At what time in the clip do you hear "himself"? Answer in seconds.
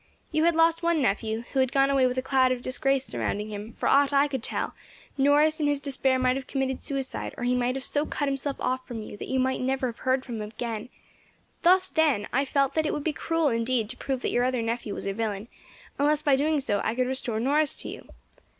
8.27-8.55